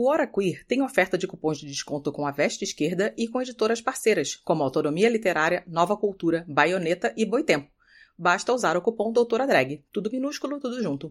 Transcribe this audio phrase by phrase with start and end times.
[0.00, 3.42] O Hora Queer tem oferta de cupons de desconto com a Veste Esquerda e com
[3.42, 7.68] editoras parceiras, como Autonomia Literária, Nova Cultura, Baioneta e Boitempo.
[8.16, 9.82] Basta usar o cupom Doutora Drag.
[9.92, 11.10] Tudo minúsculo, tudo junto.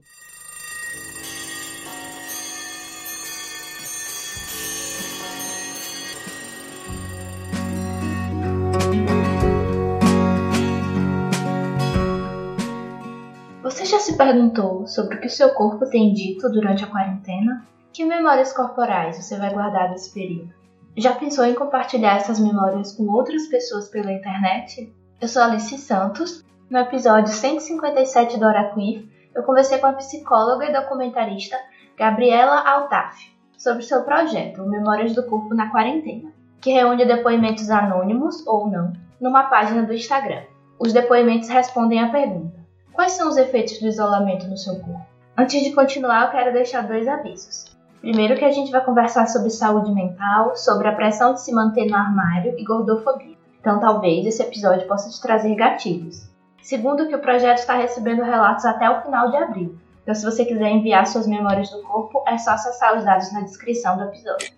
[13.62, 17.68] Você já se perguntou sobre o que seu corpo tem dito durante a quarentena?
[17.98, 20.54] Que memórias corporais você vai guardar desse período?
[20.95, 24.94] Já pensou em compartilhar essas memórias com outras pessoas pela internet?
[25.20, 26.45] Eu sou Alice Santos.
[26.70, 29.03] No episódio 157 do Queer,
[29.34, 31.58] eu conversei com a psicóloga e documentarista
[31.98, 38.70] Gabriela Altaf sobre seu projeto Memórias do Corpo na Quarentena, que reúne depoimentos anônimos ou
[38.70, 40.44] não numa página do Instagram.
[40.77, 42.59] Os depoimentos respondem à pergunta:
[42.94, 45.08] Quais são os efeitos do isolamento no seu corpo?
[45.36, 47.75] Antes de continuar, eu quero deixar dois avisos.
[48.02, 51.86] Primeiro que a gente vai conversar sobre saúde mental, sobre a pressão de se manter
[51.88, 53.36] no armário e gordofobia.
[53.59, 56.30] Então talvez esse episódio possa te trazer gatilhos.
[56.62, 59.78] Segundo que o projeto está recebendo relatos até o final de abril.
[60.04, 63.42] Então se você quiser enviar suas memórias do corpo, é só acessar os dados na
[63.42, 64.52] descrição do episódio.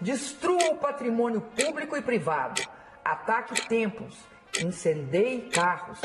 [0.00, 2.62] Destrua o patrimônio público e privado.
[3.04, 4.16] Ataque templos.
[4.62, 6.00] Incendeie carros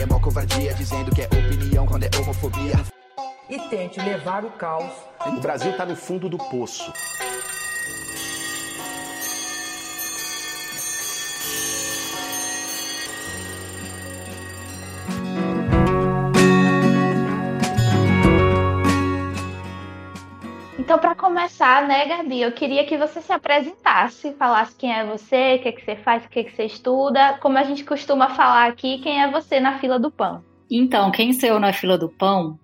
[0.00, 2.74] é mó covardia, dizendo que é opinião quando é homofobia.
[3.48, 4.92] E tente levar o caos.
[5.24, 6.92] O Brasil tá no fundo do poço.
[20.78, 25.56] Então, para começar, né, Gabi, eu queria que você se apresentasse, falasse quem é você,
[25.56, 27.84] o que, é que você faz, o que, é que você estuda, como a gente
[27.84, 30.44] costuma falar aqui, quem é você na fila do pão.
[30.70, 32.58] Então, quem sou eu na fila do pão?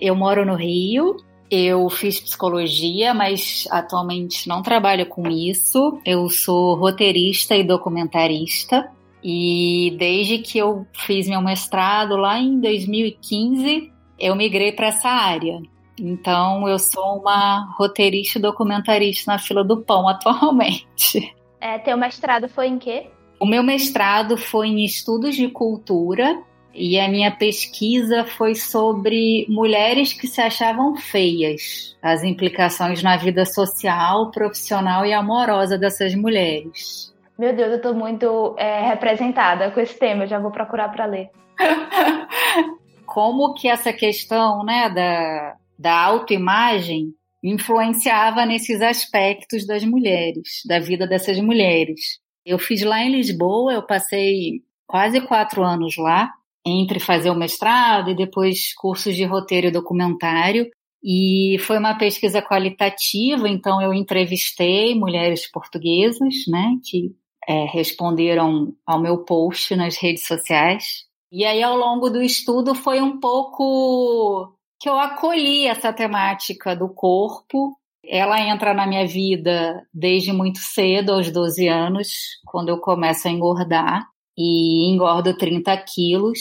[0.00, 1.16] Eu moro no Rio,
[1.50, 5.98] eu fiz psicologia, mas atualmente não trabalho com isso.
[6.04, 8.90] Eu sou roteirista e documentarista.
[9.24, 15.60] E desde que eu fiz meu mestrado lá em 2015, eu migrei para essa área.
[15.98, 21.34] Então, eu sou uma roteirista e documentarista na fila do pão atualmente.
[21.60, 23.06] É, teu mestrado foi em quê?
[23.40, 26.42] O meu mestrado foi em estudos de cultura
[26.74, 33.44] e a minha pesquisa foi sobre mulheres que se achavam feias, as implicações na vida
[33.44, 37.12] social, profissional e amorosa dessas mulheres.
[37.38, 41.06] Meu Deus, eu tô muito é, representada com esse tema, eu já vou procurar para
[41.06, 41.30] ler.
[43.06, 51.06] Como que essa questão, né, da, da autoimagem influenciava nesses aspectos das mulheres, da vida
[51.06, 52.18] dessas mulheres.
[52.44, 56.32] Eu fiz lá em Lisboa, eu passei quase quatro anos lá,
[56.68, 60.70] entre fazer o mestrado e depois cursos de roteiro e documentário.
[61.02, 67.14] E foi uma pesquisa qualitativa, então eu entrevistei mulheres portuguesas, né, que
[67.48, 71.06] é, responderam ao meu post nas redes sociais.
[71.30, 76.88] E aí, ao longo do estudo, foi um pouco que eu acolhi essa temática do
[76.88, 77.76] corpo.
[78.04, 82.08] Ela entra na minha vida desde muito cedo, aos 12 anos,
[82.46, 84.06] quando eu começo a engordar
[84.38, 86.38] e engordo 30 quilos.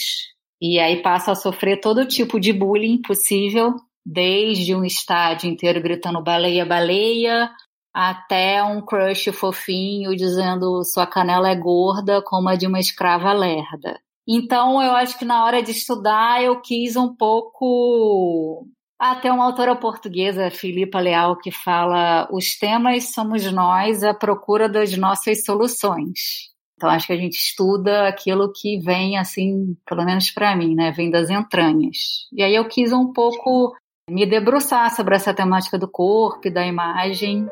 [0.62, 3.74] E aí passo a sofrer todo tipo de bullying possível,
[4.06, 7.50] desde um estádio inteiro gritando baleia, baleia,
[7.94, 14.00] até um crush fofinho dizendo sua canela é gorda como a de uma escrava lerda.
[14.28, 18.68] Então, eu acho que na hora de estudar eu quis um pouco.
[19.00, 24.96] Até uma autora portuguesa, Filipa Leal, que fala: os temas somos nós à procura das
[24.98, 26.52] nossas soluções.
[26.78, 30.92] Então, acho que a gente estuda aquilo que vem, assim, pelo menos para mim, né?
[30.92, 32.28] Vem das entranhas.
[32.32, 33.76] E aí eu quis um pouco
[34.08, 37.48] me debruçar sobre essa temática do corpo e da imagem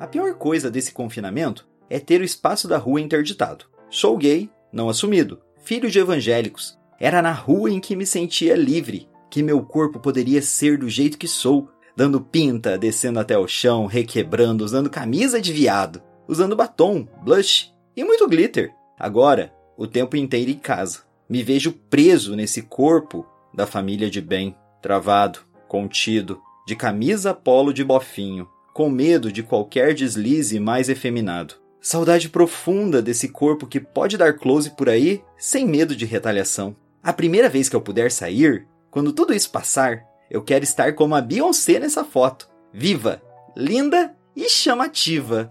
[0.00, 3.64] A pior coisa desse confinamento é ter o espaço da rua interditado.
[3.88, 6.78] Sou gay, não assumido, filho de evangélicos.
[7.00, 11.18] Era na rua em que me sentia livre, que meu corpo poderia ser do jeito
[11.18, 17.04] que sou, dando pinta, descendo até o chão, requebrando, usando camisa de viado, usando batom,
[17.24, 18.72] blush e muito glitter.
[18.96, 21.00] Agora, o tempo inteiro em casa.
[21.28, 27.82] Me vejo preso nesse corpo da família de bem, travado, contido, de camisa polo de
[27.82, 31.56] bofinho, com medo de qualquer deslize mais efeminado.
[31.80, 36.76] Saudade profunda desse corpo que pode dar close por aí sem medo de retaliação.
[37.02, 41.16] A primeira vez que eu puder sair, quando tudo isso passar, eu quero estar como
[41.16, 43.20] a Beyoncé nessa foto, viva,
[43.56, 45.50] linda e chamativa.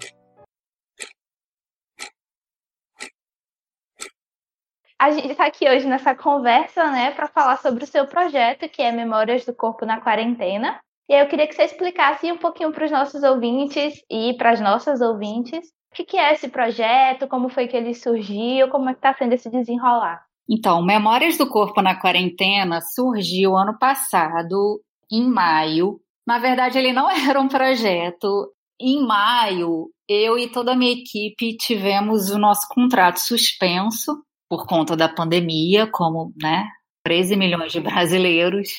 [4.98, 8.82] a gente está aqui hoje nessa conversa, né, para falar sobre o seu projeto, que
[8.82, 10.80] é Memórias do Corpo na Quarentena.
[11.10, 14.52] E aí eu queria que você explicasse um pouquinho para os nossos ouvintes e para
[14.52, 18.90] as nossas ouvintes o que, que é esse projeto, como foi que ele surgiu, como
[18.90, 20.24] é que está sendo esse desenrolar.
[20.50, 24.82] Então, Memórias do Corpo na Quarentena surgiu ano passado,
[25.12, 26.00] em maio.
[26.28, 28.52] Na verdade, ele não era um projeto.
[28.80, 34.96] Em maio, eu e toda a minha equipe tivemos o nosso contrato suspenso por conta
[34.96, 36.68] da pandemia, como né,
[37.04, 38.70] 13 milhões de brasileiros,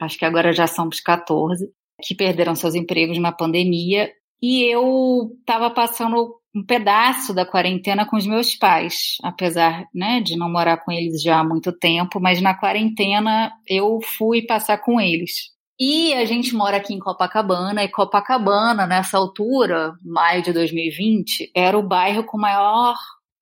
[0.00, 1.68] acho que agora já somos 14,
[2.02, 4.12] que perderam seus empregos na pandemia.
[4.42, 10.36] E eu estava passando um pedaço da quarentena com os meus pais, apesar né, de
[10.36, 15.00] não morar com eles já há muito tempo, mas na quarentena eu fui passar com
[15.00, 15.52] eles.
[15.78, 21.76] E a gente mora aqui em Copacabana, e Copacabana, nessa altura, maio de 2020, era
[21.76, 22.94] o bairro com maior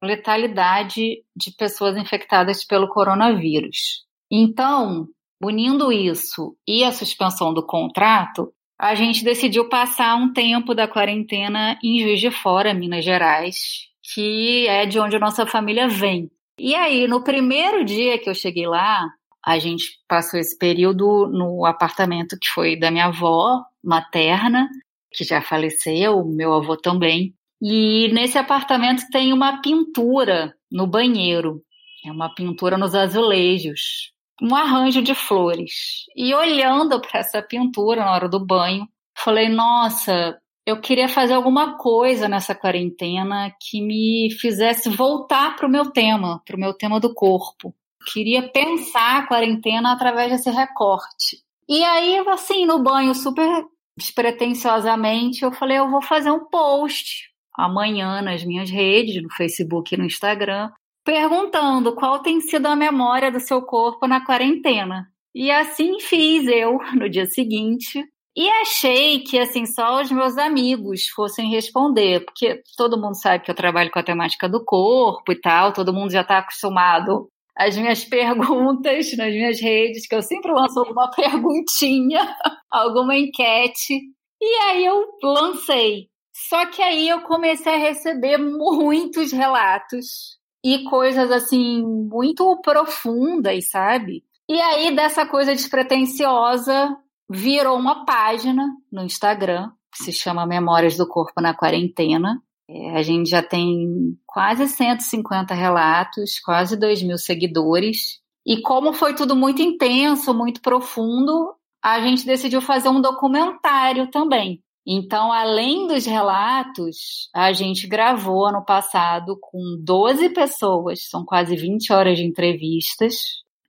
[0.03, 4.05] letalidade de pessoas infectadas pelo coronavírus.
[4.31, 5.06] Então,
[5.43, 8.50] unindo isso e a suspensão do contrato,
[8.82, 14.67] a gente decidiu passar um tempo da quarentena em Juiz de Fora, Minas Gerais, que
[14.67, 16.29] é de onde a nossa família vem.
[16.58, 19.08] E aí, no primeiro dia que eu cheguei lá,
[19.46, 24.69] a gente passou esse período no apartamento que foi da minha avó materna,
[25.12, 27.37] que já faleceu, meu avô também.
[27.62, 31.62] E nesse apartamento tem uma pintura no banheiro.
[32.05, 34.12] É uma pintura nos azulejos
[34.43, 36.06] um arranjo de flores.
[36.17, 40.37] E olhando para essa pintura na hora do banho, falei: nossa,
[40.67, 46.43] eu queria fazer alguma coisa nessa quarentena que me fizesse voltar para o meu tema,
[46.44, 47.73] para o meu tema do corpo.
[48.12, 51.38] Queria pensar a quarentena através desse recorte.
[51.69, 53.65] E aí, assim, no banho, super
[53.97, 59.99] despretensiosamente, eu falei: eu vou fazer um post amanhã nas minhas redes, no Facebook e
[59.99, 60.71] no Instagram,
[61.04, 65.06] perguntando qual tem sido a memória do seu corpo na quarentena.
[65.34, 68.04] E assim fiz eu no dia seguinte.
[68.34, 73.50] E achei que assim só os meus amigos fossem responder, porque todo mundo sabe que
[73.50, 77.76] eu trabalho com a temática do corpo e tal, todo mundo já está acostumado às
[77.76, 82.34] minhas perguntas nas minhas redes, que eu sempre lanço alguma perguntinha,
[82.70, 84.00] alguma enquete.
[84.40, 86.08] E aí eu lancei.
[86.49, 94.25] Só que aí eu comecei a receber muitos relatos e coisas assim muito profundas, sabe?
[94.49, 96.97] E aí dessa coisa despretensiosa
[97.29, 102.43] virou uma página no Instagram que se chama Memórias do Corpo na Quarentena.
[102.69, 108.20] É, a gente já tem quase 150 relatos, quase 2 mil seguidores.
[108.47, 114.62] E como foi tudo muito intenso, muito profundo, a gente decidiu fazer um documentário também.
[114.87, 121.93] Então, além dos relatos, a gente gravou ano passado com 12 pessoas, são quase 20
[121.93, 123.14] horas de entrevistas.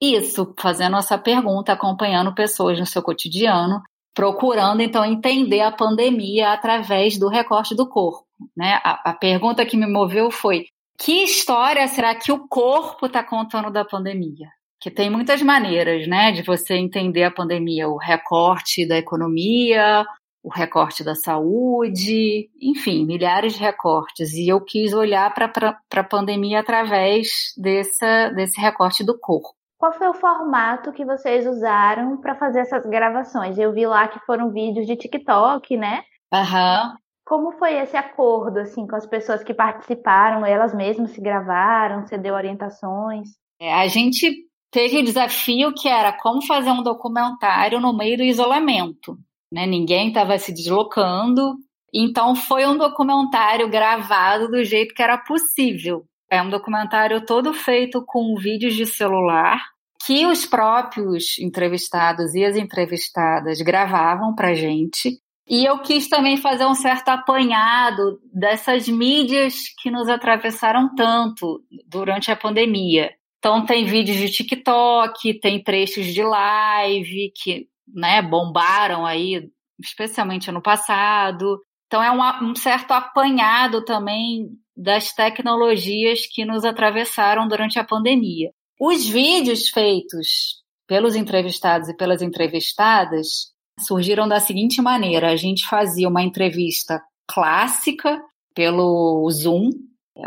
[0.01, 3.81] Isso, fazendo essa pergunta, acompanhando pessoas no seu cotidiano,
[4.13, 8.25] procurando então entender a pandemia através do recorte do corpo.
[8.57, 8.79] Né?
[8.83, 10.65] A, a pergunta que me moveu foi:
[10.97, 14.47] que história será que o corpo está contando da pandemia?
[14.79, 20.05] Que tem muitas maneiras, né, de você entender a pandemia, o recorte da economia,
[20.43, 24.33] o recorte da saúde, enfim, milhares de recortes.
[24.33, 29.55] E eu quis olhar para a pandemia através dessa, desse recorte do corpo.
[29.77, 33.57] Qual foi o formato que vocês usaram para fazer essas gravações?
[33.57, 36.03] Eu vi lá que foram vídeos de TikTok, né?
[36.31, 36.89] Aham.
[36.89, 36.97] Uhum.
[37.25, 40.45] Como foi esse acordo assim com as pessoas que participaram?
[40.45, 43.29] Elas mesmas se gravaram, você deu orientações?
[43.59, 48.23] É, a gente teve o desafio que era como fazer um documentário no meio do
[48.23, 49.17] isolamento
[49.53, 49.67] né?
[49.67, 51.55] Ninguém estava se deslocando.
[51.93, 56.03] Então foi um documentário gravado do jeito que era possível.
[56.29, 59.61] É um documentário todo feito com vídeos de celular
[60.05, 65.19] que os próprios entrevistados e as entrevistadas gravavam para gente.
[65.47, 72.31] E eu quis também fazer um certo apanhado dessas mídias que nos atravessaram tanto durante
[72.31, 73.11] a pandemia.
[73.37, 79.49] Então tem vídeos de TikTok, tem trechos de live que né, bombaram aí,
[79.81, 81.59] especialmente ano passado.
[81.87, 88.51] Então é um, um certo apanhado também das tecnologias que nos atravessaram durante a pandemia.
[88.79, 96.09] Os vídeos feitos pelos entrevistados e pelas entrevistadas surgiram da seguinte maneira: a gente fazia
[96.09, 98.21] uma entrevista clássica
[98.55, 99.71] pelo Zoom,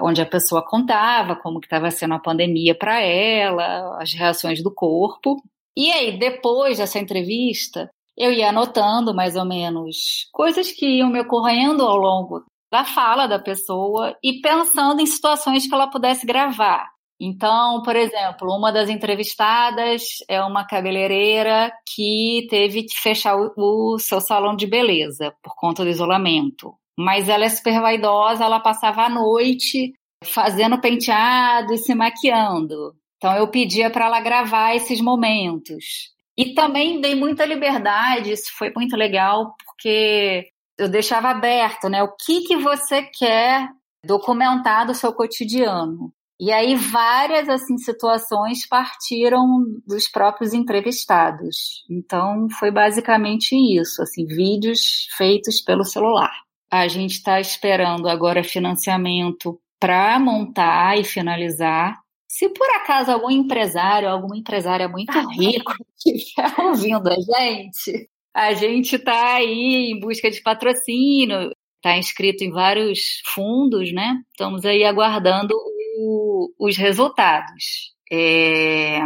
[0.03, 4.73] onde a pessoa contava como que estava sendo a pandemia para ela, as reações do
[4.73, 5.43] corpo,
[5.77, 11.21] e aí, depois dessa entrevista, eu ia anotando mais ou menos coisas que iam me
[11.21, 16.89] ocorrendo ao longo da fala da pessoa e pensando em situações que ela pudesse gravar.
[17.21, 24.21] Então, por exemplo, uma das entrevistadas é uma cabeleireira que teve que fechar o, seu
[24.21, 26.75] salão de beleza por conta do isolamento.
[26.99, 32.95] Mas ela é super vaidosa, ela passava a noite fazendo penteado e se maquiando.
[33.17, 36.15] Então eu pedia para ela gravar esses momentos.
[36.37, 42.03] E também dei muita liberdade, isso foi muito legal, porque eu deixava aberto, né?
[42.03, 43.69] O que, que você quer
[44.05, 46.13] documentar do seu cotidiano?
[46.39, 51.83] E aí várias assim situações partiram dos próprios entrevistados.
[51.91, 56.33] Então foi basicamente isso, assim, vídeos feitos pelo celular.
[56.71, 61.99] A gente está esperando agora financiamento para montar e finalizar.
[62.37, 65.73] Se por acaso algum empresário, alguma empresária muito rico
[66.05, 72.51] estiver ouvindo a gente, a gente está aí em busca de patrocínio, está inscrito em
[72.51, 74.21] vários fundos, né?
[74.33, 75.55] Estamos aí aguardando
[75.97, 77.95] o, os resultados.
[78.13, 78.99] É...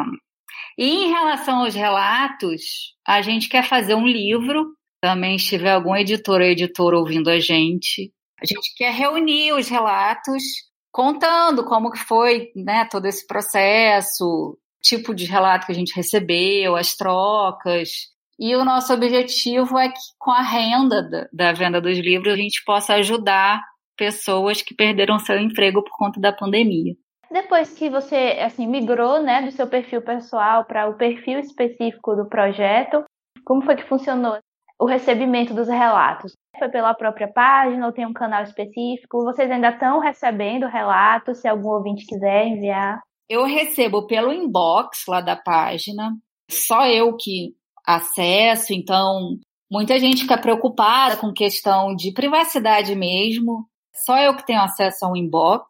[0.77, 4.75] E em relação aos relatos, a gente quer fazer um livro.
[5.01, 9.69] Também se tiver algum editor ou editora ouvindo a gente, a gente quer reunir os
[9.69, 10.43] relatos,
[10.93, 16.77] contando como que foi, né, todo esse processo, tipo de relato que a gente recebeu,
[16.77, 18.11] as trocas.
[18.39, 22.37] E o nosso objetivo é que, com a renda da, da venda dos livros, a
[22.37, 23.61] gente possa ajudar
[23.97, 26.95] pessoas que perderam seu emprego por conta da pandemia.
[27.31, 32.29] Depois que você assim migrou, né, do seu perfil pessoal para o perfil específico do
[32.29, 33.05] projeto,
[33.45, 34.39] como foi que funcionou
[34.81, 36.33] o recebimento dos relatos?
[36.59, 39.25] Foi pela própria página ou tem um canal específico?
[39.25, 43.01] Vocês ainda estão recebendo relatos, se algum ouvinte quiser enviar?
[43.29, 46.17] Eu recebo pelo inbox lá da página,
[46.51, 47.55] só eu que
[47.87, 49.39] acesso, então
[49.71, 53.67] muita gente fica preocupada com questão de privacidade mesmo.
[54.05, 55.67] Só eu que tenho acesso ao inbox.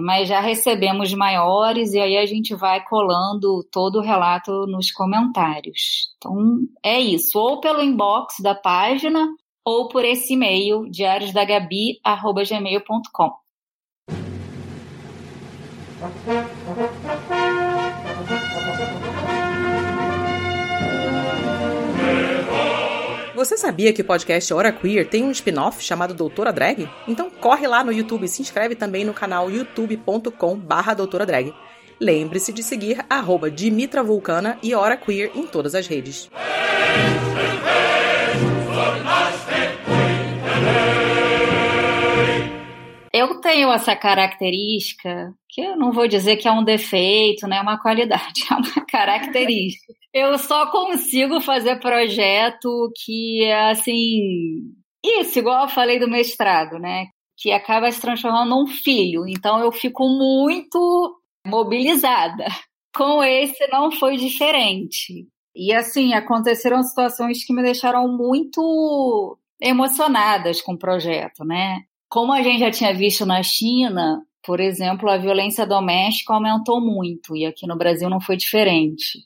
[0.00, 6.14] mas já recebemos maiores e aí a gente vai colando todo o relato nos comentários.
[6.16, 7.38] Então, é isso.
[7.38, 9.28] Ou pelo inbox da página
[9.64, 13.42] ou por esse e-mail, diariosdagabi.gmail.com.
[23.42, 26.88] Você sabia que o podcast Hora Queer tem um spin-off chamado Doutora Drag?
[27.08, 31.52] Então corre lá no YouTube e se inscreve também no canal youtube.com barra Doutora Drag.
[32.00, 36.30] Lembre-se de seguir arroba Dimitra Vulcana e Hora Queer em todas as redes.
[43.12, 47.56] Eu tenho essa característica, que eu não vou dizer que é um defeito, né?
[47.56, 50.01] É uma qualidade, é uma característica.
[50.12, 54.74] Eu só consigo fazer projeto que é assim.
[55.04, 57.06] Isso, igual eu falei do mestrado, né?
[57.36, 59.26] Que acaba se transformando num filho.
[59.26, 62.44] Então eu fico muito mobilizada.
[62.94, 65.26] Com esse não foi diferente.
[65.54, 71.82] E assim, aconteceram situações que me deixaram muito emocionadas com o projeto, né?
[72.08, 77.34] Como a gente já tinha visto na China, por exemplo, a violência doméstica aumentou muito
[77.36, 79.20] e aqui no Brasil não foi diferente.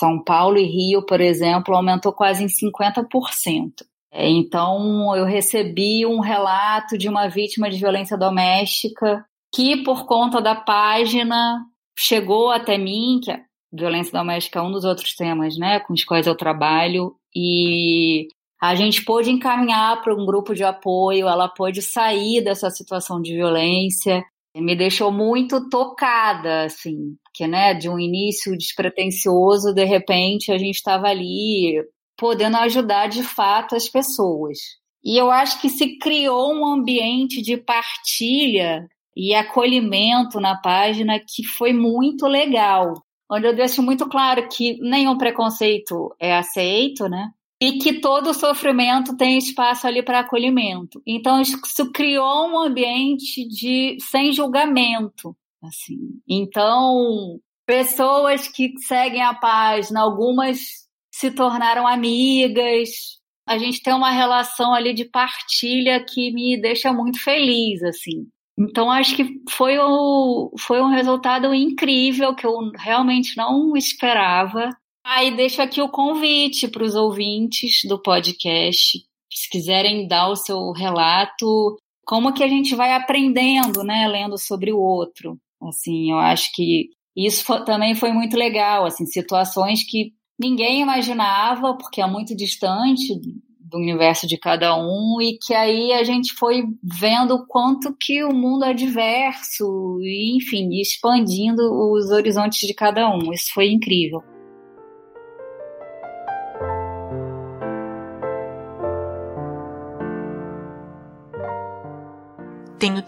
[0.00, 3.84] São Paulo e Rio, por exemplo, aumentou quase em 50%.
[4.10, 9.22] É, então, eu recebi um relato de uma vítima de violência doméstica
[9.54, 11.62] que, por conta da página,
[11.98, 13.40] chegou até mim, que a
[13.72, 18.28] violência doméstica é um dos outros temas, né, com os quais eu trabalho, e
[18.60, 23.34] a gente pôde encaminhar para um grupo de apoio, ela pôde sair dessa situação de
[23.34, 24.24] violência.
[24.54, 30.76] Me deixou muito tocada, assim, que, né, de um início despretensioso, de repente a gente
[30.76, 31.82] estava ali
[32.16, 34.58] podendo ajudar de fato as pessoas.
[35.02, 41.44] E eu acho que se criou um ambiente de partilha e acolhimento na página que
[41.44, 42.94] foi muito legal,
[43.30, 47.30] onde eu deixo muito claro que nenhum preconceito é aceito, né?
[47.60, 51.02] E que todo sofrimento tem espaço ali para acolhimento.
[51.06, 55.98] Então isso criou um ambiente de sem julgamento, assim.
[56.28, 64.72] Então pessoas que seguem a página, algumas se tornaram amigas, a gente tem uma relação
[64.72, 68.26] ali de partilha que me deixa muito feliz, assim.
[68.58, 74.70] Então acho que foi, o, foi um resultado incrível que eu realmente não esperava.
[75.04, 78.98] Aí deixo aqui o convite para os ouvintes do podcast,
[79.32, 84.72] se quiserem dar o seu relato, como que a gente vai aprendendo, né, lendo sobre
[84.72, 85.38] o outro.
[85.62, 91.76] Assim, eu acho que isso foi, também foi muito legal, assim, situações que ninguém imaginava,
[91.76, 93.14] porque é muito distante
[93.60, 98.24] do universo de cada um e que aí a gente foi vendo o quanto que
[98.24, 104.24] o mundo é diverso e enfim expandindo os horizontes de cada um isso foi incrível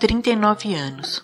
[0.02, 1.22] 39 anos.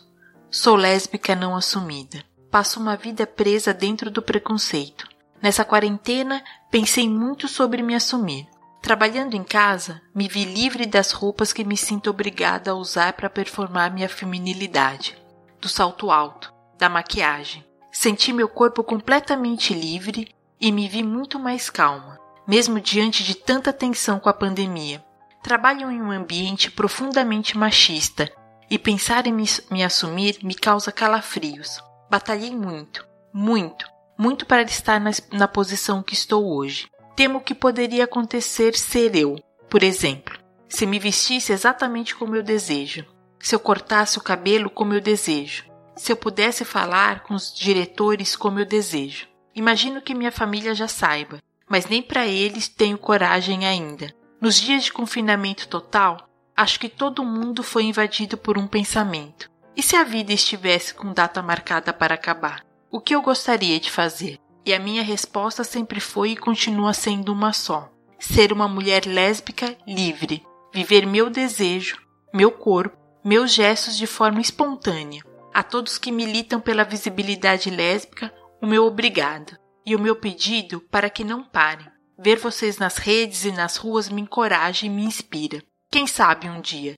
[0.48, 2.22] Sou lésbica não assumida.
[2.48, 5.04] Passo uma vida presa dentro do preconceito.
[5.42, 8.46] Nessa quarentena, pensei muito sobre me assumir.
[8.80, 13.28] Trabalhando em casa, me vi livre das roupas que me sinto obrigada a usar para
[13.28, 15.18] performar minha feminilidade,
[15.60, 17.64] do salto alto, da maquiagem.
[17.90, 22.16] Senti meu corpo completamente livre e me vi muito mais calma,
[22.46, 25.04] mesmo diante de tanta tensão com a pandemia.
[25.42, 28.32] Trabalho em um ambiente profundamente machista
[28.70, 31.80] e pensar em me, me assumir me causa calafrios.
[32.10, 33.86] Batalhei muito, muito,
[34.18, 36.88] muito para estar na, na posição que estou hoje.
[37.16, 39.36] Temo que poderia acontecer ser eu,
[39.68, 43.04] por exemplo, se me vestisse exatamente como eu desejo,
[43.40, 45.64] se eu cortasse o cabelo como eu desejo,
[45.96, 49.26] se eu pudesse falar com os diretores como eu desejo.
[49.54, 54.14] Imagino que minha família já saiba, mas nem para eles tenho coragem ainda.
[54.40, 56.27] Nos dias de confinamento total,
[56.58, 59.48] acho que todo mundo foi invadido por um pensamento.
[59.76, 62.64] E se a vida estivesse com data marcada para acabar?
[62.90, 64.40] O que eu gostaria de fazer?
[64.66, 69.78] E a minha resposta sempre foi e continua sendo uma só: ser uma mulher lésbica
[69.86, 70.44] livre,
[70.74, 71.96] viver meu desejo,
[72.34, 75.22] meu corpo, meus gestos de forma espontânea.
[75.54, 81.08] A todos que militam pela visibilidade lésbica, o meu obrigado e o meu pedido para
[81.08, 81.86] que não parem.
[82.18, 85.62] Ver vocês nas redes e nas ruas me encoraja e me inspira.
[85.90, 86.94] Quem sabe um dia.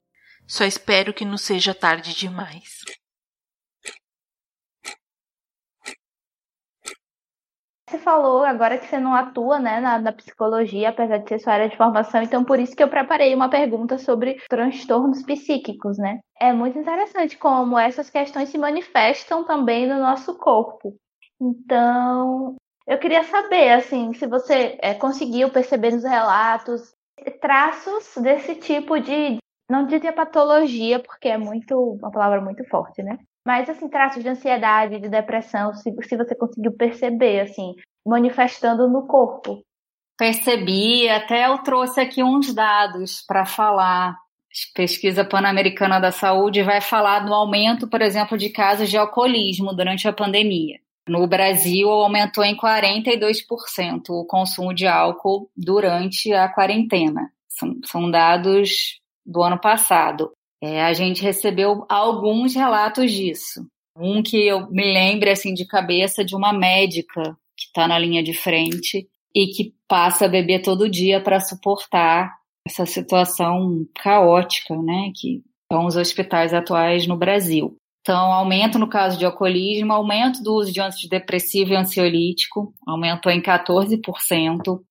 [0.47, 2.81] Só espero que não seja tarde demais.
[7.89, 11.53] Você falou agora que você não atua né, na, na, psicologia, apesar de ser sua
[11.53, 16.19] área de formação, então por isso que eu preparei uma pergunta sobre transtornos psíquicos, né?
[16.39, 20.95] É muito interessante como essas questões se manifestam também no nosso corpo.
[21.39, 22.55] Então,
[22.87, 26.93] eu queria saber, assim, se você é, conseguiu perceber nos relatos
[27.39, 29.37] traços desse tipo de,
[29.69, 33.17] não diria patologia, porque é muito, uma palavra muito forte, né?
[33.45, 37.73] Mas, assim, traços de ansiedade, de depressão, se, se você conseguiu perceber, assim,
[38.05, 39.63] manifestando no corpo.
[40.17, 44.15] Percebi, até eu trouxe aqui uns dados para falar.
[44.75, 50.07] Pesquisa Pan-Americana da Saúde vai falar do aumento, por exemplo, de casos de alcoolismo durante
[50.07, 50.77] a pandemia.
[51.11, 57.29] No Brasil, aumentou em 42% o consumo de álcool durante a quarentena.
[57.49, 60.31] São, são dados do ano passado.
[60.63, 63.67] É, a gente recebeu alguns relatos disso.
[63.93, 68.23] Um que eu me lembro assim de cabeça de uma médica que está na linha
[68.23, 75.11] de frente e que passa a beber todo dia para suportar essa situação caótica, né,
[75.13, 77.75] que são os hospitais atuais no Brasil.
[78.01, 83.41] Então, aumento no caso de alcoolismo, aumento do uso de antidepressivo e ansiolítico, aumentou em
[83.41, 84.81] 14%.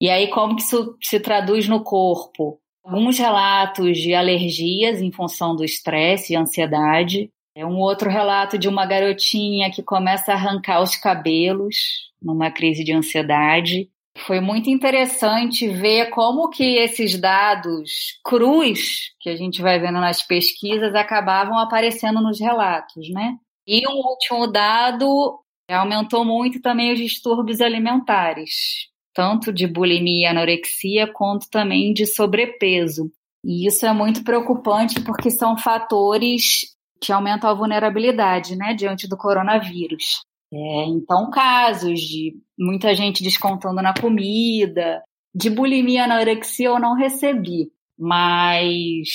[0.00, 2.60] E aí, como que isso se traduz no corpo?
[2.84, 7.30] alguns relatos de alergias em função do estresse e ansiedade.
[7.54, 11.76] É um outro relato de uma garotinha que começa a arrancar os cabelos
[12.22, 13.88] numa crise de ansiedade.
[14.26, 20.22] Foi muito interessante ver como que esses dados crus que a gente vai vendo nas
[20.22, 23.36] pesquisas acabavam aparecendo nos relatos, né?
[23.66, 31.06] E um último dado aumentou muito também os distúrbios alimentares tanto de bulimia e anorexia,
[31.12, 33.10] quanto também de sobrepeso.
[33.44, 39.16] E isso é muito preocupante porque são fatores que aumentam a vulnerabilidade, né, diante do
[39.16, 40.22] coronavírus.
[40.52, 45.02] É, então, casos de muita gente descontando na comida,
[45.34, 49.08] de bulimia, anorexia eu não recebi, mas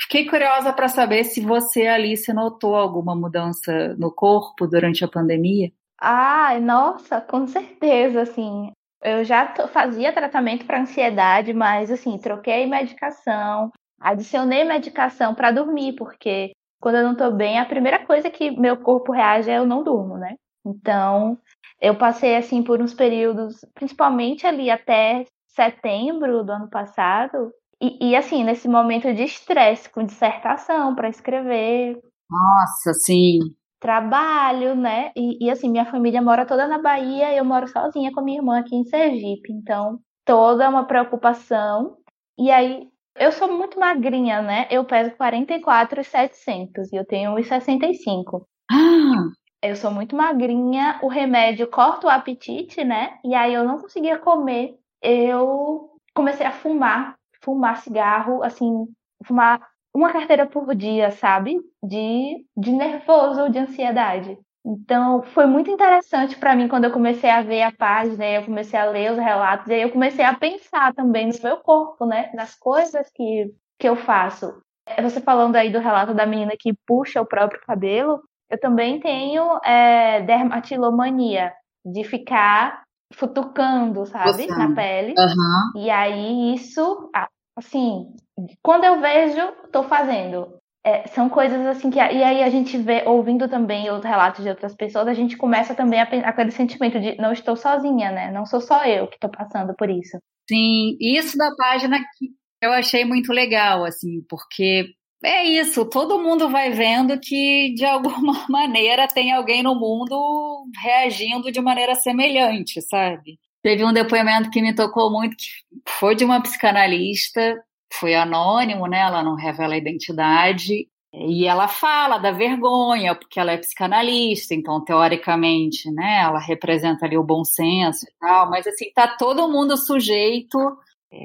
[0.00, 5.72] fiquei curiosa para saber se você, Alice, notou alguma mudança no corpo durante a pandemia.
[6.00, 8.70] Ai, nossa, com certeza, assim.
[9.02, 13.70] Eu já fazia tratamento para ansiedade, mas assim, troquei medicação,
[14.00, 18.76] adicionei medicação para dormir, porque quando eu não tô bem, a primeira coisa que meu
[18.76, 20.36] corpo reage é eu não durmo, né?
[20.64, 21.38] Então,
[21.80, 28.16] eu passei assim por uns períodos, principalmente ali até setembro do ano passado, e, e
[28.16, 32.00] assim, nesse momento de estresse, com dissertação para escrever.
[32.28, 33.38] Nossa, sim.
[33.80, 35.12] Trabalho, né?
[35.16, 38.38] E, e assim, minha família mora toda na Bahia e eu moro sozinha com minha
[38.38, 39.52] irmã aqui em Sergipe.
[39.52, 41.96] Então, toda uma preocupação.
[42.36, 42.88] E aí,
[43.18, 44.66] eu sou muito magrinha, né?
[44.70, 48.46] Eu peso 44,700 e eu tenho 1,65.
[48.70, 49.30] Ah!
[49.62, 53.18] Eu sou muito magrinha, o remédio corta o apetite, né?
[53.24, 54.76] E aí eu não conseguia comer.
[55.02, 58.86] Eu comecei a fumar, fumar cigarro, assim,
[59.26, 59.60] fumar
[59.92, 61.58] uma carteira por dia, sabe?
[61.82, 64.38] De, de nervoso, de ansiedade.
[64.64, 68.78] Então, foi muito interessante para mim quando eu comecei a ver a página, eu comecei
[68.78, 72.30] a ler os relatos, e aí eu comecei a pensar também no meu corpo, né?
[72.34, 74.60] Nas coisas que, que eu faço.
[75.02, 79.58] Você falando aí do relato da menina que puxa o próprio cabelo, eu também tenho
[79.62, 81.52] é, dermatilomania,
[81.84, 84.46] de ficar futucando, sabe, Você.
[84.46, 85.14] na pele.
[85.18, 85.82] Uhum.
[85.82, 87.10] E aí isso,
[87.56, 88.14] assim,
[88.62, 90.58] quando eu vejo, tô fazendo.
[90.88, 91.98] É, são coisas assim que.
[91.98, 95.74] E aí a gente vê, ouvindo também os relatos de outras pessoas, a gente começa
[95.74, 98.32] também a, aquele sentimento de não estou sozinha, né?
[98.32, 100.18] Não sou só eu que estou passando por isso.
[100.48, 102.30] Sim, isso da página que
[102.62, 104.86] eu achei muito legal, assim, porque
[105.22, 111.52] é isso, todo mundo vai vendo que de alguma maneira tem alguém no mundo reagindo
[111.52, 113.38] de maneira semelhante, sabe?
[113.62, 117.54] Teve um depoimento que me tocou muito, que foi de uma psicanalista
[117.92, 119.00] foi anônimo, né?
[119.00, 120.88] Ela não revela a identidade.
[121.12, 127.16] E ela fala da vergonha, porque ela é psicanalista, então, teoricamente, né, ela representa ali
[127.16, 130.58] o bom senso e tal, mas assim, tá todo mundo sujeito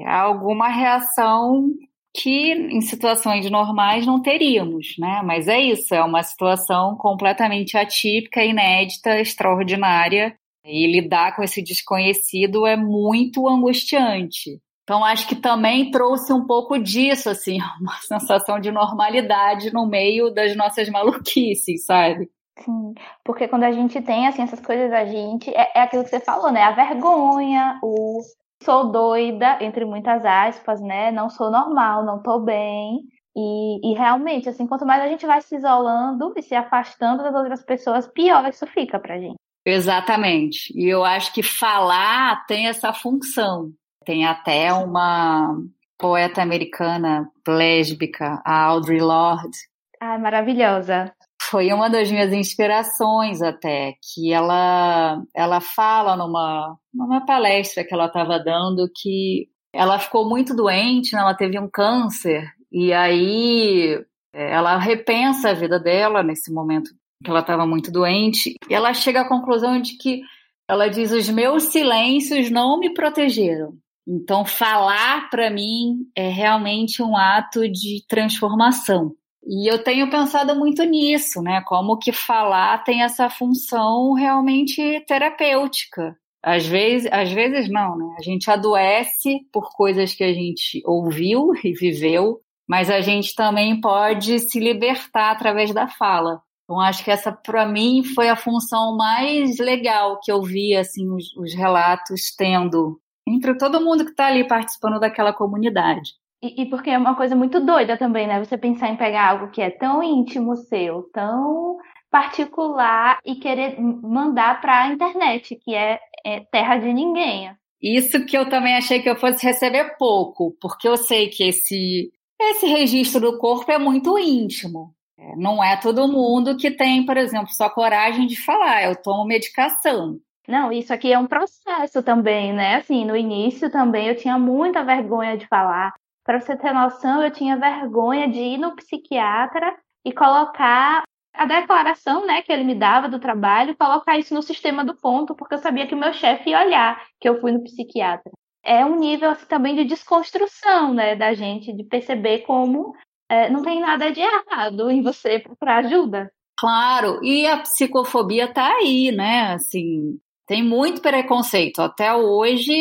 [0.06, 1.68] a alguma reação
[2.16, 5.20] que em situações normais não teríamos, né?
[5.22, 12.66] Mas é isso, é uma situação completamente atípica, inédita, extraordinária, e lidar com esse desconhecido
[12.66, 14.58] é muito angustiante.
[14.84, 20.30] Então, acho que também trouxe um pouco disso, assim, uma sensação de normalidade no meio
[20.32, 22.30] das nossas maluquices, sabe?
[22.60, 22.94] Sim,
[23.24, 25.50] porque quando a gente tem, assim, essas coisas, a gente.
[25.50, 26.62] É, é aquilo que você falou, né?
[26.62, 28.20] A vergonha, o
[28.62, 31.10] sou doida, entre muitas aspas, né?
[31.10, 33.00] Não sou normal, não tô bem.
[33.36, 37.34] E, e, realmente, assim, quanto mais a gente vai se isolando e se afastando das
[37.34, 39.36] outras pessoas, pior isso fica pra gente.
[39.66, 40.72] Exatamente.
[40.76, 43.72] E eu acho que falar tem essa função,
[44.04, 45.56] tem até uma
[45.98, 49.56] poeta americana lésbica, a Audre Lorde.
[50.00, 51.12] Ah, maravilhosa.
[51.50, 58.06] Foi uma das minhas inspirações até, que ela ela fala numa numa palestra que ela
[58.06, 61.20] estava dando que ela ficou muito doente, né?
[61.20, 63.98] ela teve um câncer e aí
[64.32, 66.90] é, ela repensa a vida dela nesse momento
[67.22, 70.22] que ela estava muito doente e ela chega à conclusão de que
[70.68, 73.74] ela diz os meus silêncios não me protegeram
[74.06, 79.12] então, falar para mim é realmente um ato de transformação.
[79.46, 81.62] E eu tenho pensado muito nisso, né?
[81.66, 86.16] Como que falar tem essa função realmente terapêutica.
[86.42, 88.16] Às vezes, às vezes não, né?
[88.18, 93.80] A gente adoece por coisas que a gente ouviu e viveu, mas a gente também
[93.80, 96.40] pode se libertar através da fala.
[96.64, 101.10] Então, acho que essa, para mim, foi a função mais legal que eu vi, assim,
[101.10, 106.12] os, os relatos tendo entre todo mundo que está ali participando daquela comunidade.
[106.42, 108.44] E, e, porque é uma coisa muito doida também, né?
[108.44, 111.78] Você pensar em pegar algo que é tão íntimo seu, tão
[112.10, 117.50] particular e querer mandar para a internet, que é, é terra de ninguém.
[117.82, 122.12] Isso que eu também achei que eu fosse receber pouco, porque eu sei que esse
[122.40, 124.94] esse registro do corpo é muito íntimo.
[125.18, 129.24] É, não é todo mundo que tem, por exemplo, só coragem de falar, eu tomo
[129.24, 130.18] medicação.
[130.46, 132.76] Não, isso aqui é um processo também, né?
[132.76, 135.94] Assim, no início também eu tinha muita vergonha de falar.
[136.24, 141.02] Para você ter noção, eu tinha vergonha de ir no psiquiatra e colocar
[141.34, 145.34] a declaração, né, que ele me dava do trabalho, colocar isso no sistema do ponto,
[145.34, 148.30] porque eu sabia que o meu chefe ia olhar que eu fui no psiquiatra.
[148.62, 152.94] É um nível assim, também de desconstrução, né, da gente, de perceber como
[153.28, 156.30] é, não tem nada de errado em você procurar ajuda.
[156.56, 159.52] Claro, e a psicofobia tá aí, né?
[159.54, 161.80] Assim, tem muito preconceito.
[161.80, 162.72] Até hoje,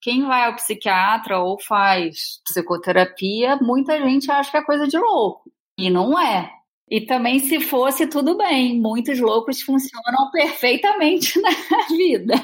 [0.00, 5.50] quem vai ao psiquiatra ou faz psicoterapia, muita gente acha que é coisa de louco.
[5.78, 6.50] E não é.
[6.90, 8.78] E também, se fosse, tudo bem.
[8.78, 11.50] Muitos loucos funcionam perfeitamente na
[11.88, 12.34] vida.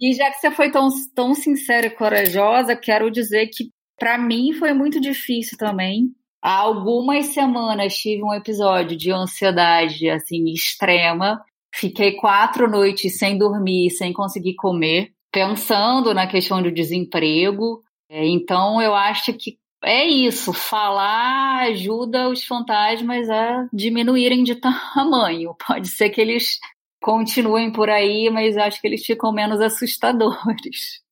[0.00, 4.52] E já que você foi tão, tão sincera e corajosa, quero dizer que para mim
[4.54, 6.10] foi muito difícil também.
[6.42, 11.42] Há algumas semanas tive um episódio de ansiedade assim extrema.
[11.76, 17.82] Fiquei quatro noites sem dormir, sem conseguir comer, pensando na questão do desemprego.
[18.08, 20.52] É, então eu acho que é isso.
[20.52, 24.54] Falar ajuda os fantasmas a diminuírem de
[24.94, 25.56] tamanho.
[25.66, 26.60] Pode ser que eles
[27.02, 31.02] continuem por aí, mas acho que eles ficam menos assustadores.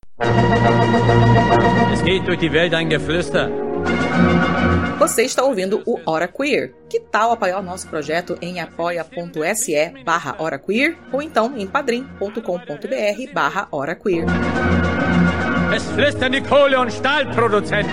[1.92, 3.50] Es geht durch die Welt ein Geflüster.
[5.02, 6.76] Você está ouvindo o Hora Queer.
[6.88, 13.32] Que tal apoiar o nosso projeto em apoia.se barra Hora Queer ou então em padrim.com.br
[13.34, 14.26] barra Hora Queer.
[15.74, 17.92] Es flüstern die Kohle- und Stahlproduzenten.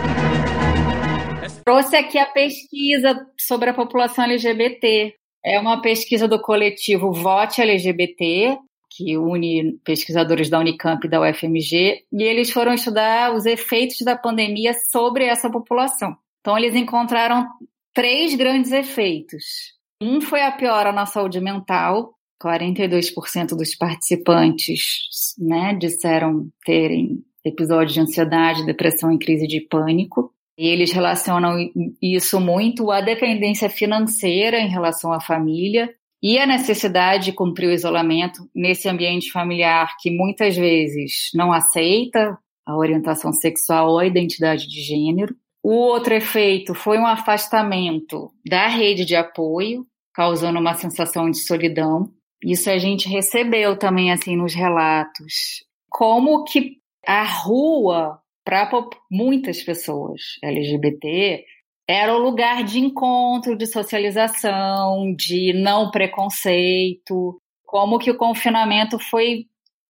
[1.65, 5.15] Trouxe aqui a pesquisa sobre a população LGBT.
[5.43, 8.55] É uma pesquisa do coletivo Vote LGBT,
[8.87, 14.15] que une pesquisadores da Unicamp e da UFMG, e eles foram estudar os efeitos da
[14.15, 16.15] pandemia sobre essa população.
[16.41, 17.47] Então, eles encontraram
[17.93, 19.73] três grandes efeitos.
[20.01, 27.99] Um foi a piora na saúde mental, 42% dos participantes né, disseram terem episódios de
[27.99, 30.33] ansiedade, depressão e crise de pânico.
[30.57, 31.55] E eles relacionam
[32.01, 37.73] isso muito à dependência financeira em relação à família e a necessidade de cumprir o
[37.73, 44.67] isolamento nesse ambiente familiar que muitas vezes não aceita a orientação sexual ou a identidade
[44.67, 45.33] de gênero.
[45.63, 52.11] O outro efeito foi um afastamento da rede de apoio, causando uma sensação de solidão.
[52.43, 55.65] Isso a gente recebeu também assim nos relatos.
[55.89, 58.69] Como que a rua para
[59.11, 61.43] muitas pessoas LGBT
[61.87, 69.45] era o lugar de encontro, de socialização, de não preconceito, como que o confinamento foi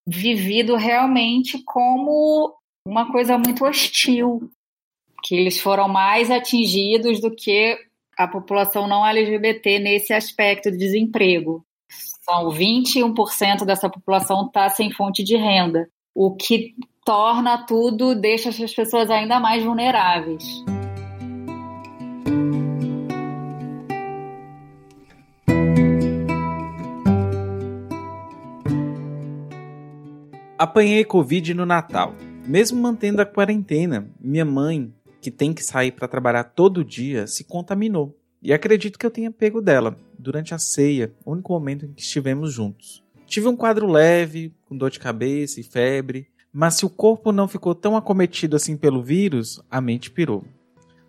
[0.07, 2.53] vivido realmente como
[2.85, 4.49] uma coisa muito hostil,
[5.23, 7.77] que eles foram mais atingidos do que
[8.17, 11.65] a população não LGBT nesse aspecto de desemprego.
[12.21, 18.73] São 21% dessa população está sem fonte de renda, o que torna tudo, deixa as
[18.73, 20.43] pessoas ainda mais vulneráveis.
[30.59, 32.13] Apanhei Covid no Natal.
[32.45, 37.43] Mesmo mantendo a quarentena, minha mãe, que tem que sair para trabalhar todo dia, se
[37.43, 38.17] contaminou.
[38.41, 42.01] E acredito que eu tenha pego dela durante a ceia, o único momento em que
[42.01, 43.03] estivemos juntos.
[43.25, 47.47] Tive um quadro leve, com dor de cabeça e febre, mas se o corpo não
[47.47, 50.43] ficou tão acometido assim pelo vírus, a mente pirou.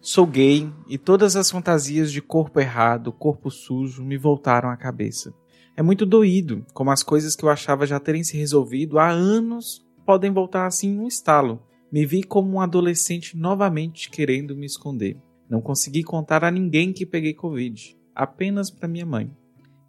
[0.00, 5.32] Sou gay e todas as fantasias de corpo errado, corpo sujo me voltaram à cabeça.
[5.76, 9.84] É muito doído como as coisas que eu achava já terem se resolvido há anos
[10.04, 11.62] podem voltar assim num estalo.
[11.92, 15.16] Me vi como um adolescente novamente querendo me esconder.
[15.48, 19.30] Não consegui contar a ninguém que peguei Covid, apenas para minha mãe.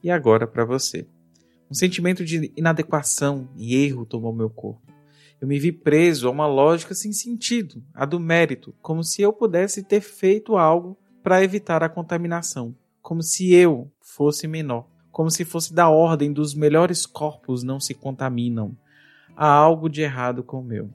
[0.04, 1.08] E agora para você.
[1.70, 4.82] Um sentimento de inadequação e erro tomou meu corpo.
[5.40, 9.32] Eu me vi preso a uma lógica sem sentido, a do mérito, como se eu
[9.32, 15.46] pudesse ter feito algo para evitar a contaminação, como se eu fosse menor, como se
[15.46, 18.76] fosse da ordem dos melhores corpos não se contaminam.
[19.36, 20.90] Há algo de errado com o meu.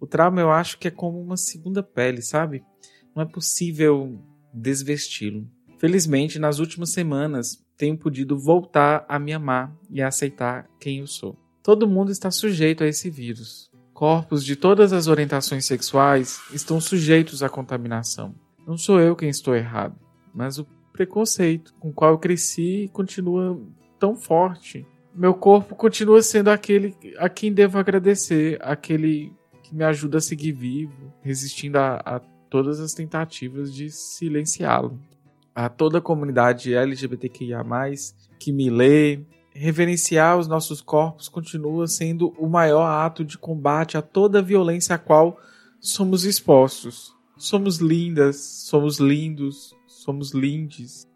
[0.00, 2.64] O trauma eu acho que é como uma segunda pele, sabe?
[3.14, 4.18] Não é possível
[4.52, 5.46] desvesti-lo.
[5.78, 11.06] Felizmente, nas últimas semanas, tenho podido voltar a me amar e a aceitar quem eu
[11.06, 11.36] sou.
[11.62, 13.70] Todo mundo está sujeito a esse vírus.
[13.92, 18.34] Corpos de todas as orientações sexuais estão sujeitos à contaminação.
[18.66, 19.94] Não sou eu quem estou errado,
[20.34, 23.60] mas o preconceito com o qual eu cresci continua
[23.98, 24.86] tão forte.
[25.14, 29.32] Meu corpo continua sendo aquele a quem devo agradecer, aquele
[29.70, 34.98] que me ajuda a seguir vivo, resistindo a, a todas as tentativas de silenciá-lo.
[35.54, 37.64] A toda a comunidade LGBTQIA,
[38.38, 39.20] que me lê,
[39.54, 44.94] reverenciar os nossos corpos continua sendo o maior ato de combate a toda a violência
[44.94, 45.38] a qual
[45.78, 47.14] somos expostos.
[47.36, 51.08] Somos lindas, somos lindos, somos lindes.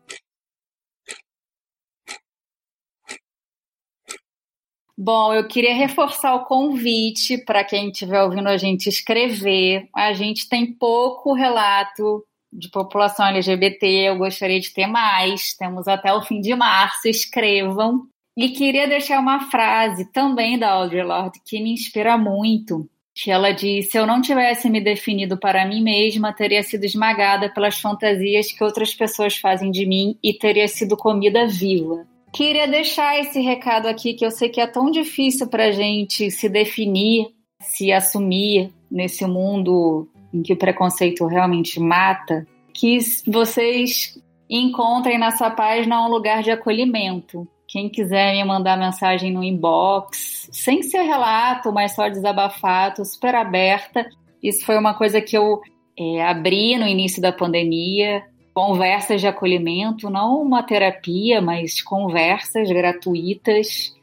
[4.96, 9.88] Bom, eu queria reforçar o convite para quem estiver ouvindo a gente escrever.
[9.94, 15.54] A gente tem pouco relato de população LGBT, eu gostaria de ter mais.
[15.56, 18.06] Temos até o fim de março, escrevam.
[18.36, 23.52] E queria deixar uma frase também da Audre Lorde que me inspira muito, que ela
[23.52, 28.52] diz: "Se eu não tivesse me definido para mim mesma, teria sido esmagada pelas fantasias
[28.52, 33.86] que outras pessoas fazem de mim e teria sido comida viva." Queria deixar esse recado
[33.86, 37.28] aqui que eu sei que é tão difícil para gente se definir,
[37.60, 42.44] se assumir nesse mundo em que o preconceito realmente mata,
[42.74, 44.20] que vocês
[44.50, 47.46] encontrem nessa página um lugar de acolhimento.
[47.68, 53.36] Quem quiser me mandar mensagem no inbox, sem ser relato, mas só desabafar, estou super
[53.36, 54.08] aberta.
[54.42, 55.60] Isso foi uma coisa que eu
[55.96, 58.24] é, abri no início da pandemia.
[58.54, 63.94] Conversas de acolhimento, não uma terapia, mas conversas gratuitas.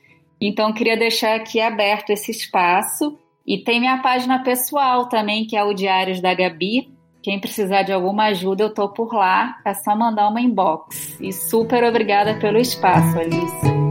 [0.42, 5.64] Então, queria deixar aqui aberto esse espaço e tem minha página pessoal também, que é
[5.64, 6.92] o Diários da Gabi.
[7.24, 9.58] Quem precisar de alguma ajuda, eu tô por lá.
[9.64, 11.20] É só mandar uma inbox.
[11.22, 13.91] E super obrigada pelo espaço, Alice.